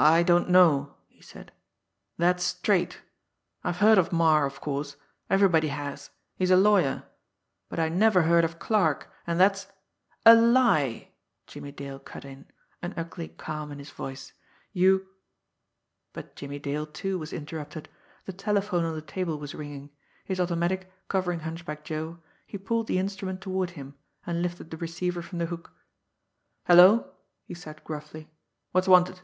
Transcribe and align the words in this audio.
"I 0.00 0.22
don't 0.22 0.48
know," 0.48 0.94
he 1.08 1.20
said. 1.20 1.50
"That's 2.18 2.44
straight 2.44 3.00
I've 3.64 3.78
heard 3.78 3.98
of 3.98 4.12
Marre, 4.12 4.46
of 4.46 4.60
course, 4.60 4.94
everybody 5.28 5.66
has, 5.74 6.10
he's 6.36 6.52
a 6.52 6.56
lawyer; 6.56 7.02
but 7.68 7.80
I 7.80 7.88
never 7.88 8.22
heard 8.22 8.44
of 8.44 8.60
Clarke, 8.60 9.12
and 9.26 9.40
that's" 9.40 9.66
"A 10.24 10.36
lie!" 10.36 11.10
Jimmie 11.48 11.72
Dale 11.72 11.98
cut 11.98 12.24
in, 12.24 12.46
an 12.80 12.94
ugly 12.96 13.26
calm 13.30 13.72
in 13.72 13.80
his 13.80 13.90
voice 13.90 14.32
"You" 14.72 15.04
But 16.14 16.36
Jimmie 16.36 16.60
Dale, 16.60 16.86
too, 16.86 17.18
was 17.18 17.32
interrupted. 17.32 17.88
The 18.24 18.32
telephone 18.32 18.84
on 18.84 18.94
the 18.94 19.02
table 19.02 19.36
was 19.36 19.52
ringing. 19.52 19.90
His 20.24 20.38
automatic 20.38 20.92
covering 21.08 21.40
Hunchback 21.40 21.82
Joe, 21.84 22.20
he 22.46 22.56
pulled 22.56 22.86
the 22.86 23.00
instrument 23.00 23.40
toward 23.40 23.70
him, 23.70 23.96
and 24.24 24.42
lifted 24.42 24.70
the 24.70 24.76
receiver 24.76 25.22
from 25.22 25.38
the 25.38 25.46
hook. 25.46 25.72
"Hello!" 26.68 27.14
he 27.46 27.54
said 27.54 27.82
gruffly. 27.82 28.30
"What's 28.70 28.86
wanted?" 28.86 29.22